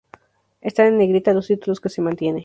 Están 0.61 0.87
en 0.87 0.97
negrita 0.97 1.31
los 1.35 1.45
títulos 1.45 1.79
que 1.79 1.89
se 1.89 2.01
mantiene. 2.01 2.39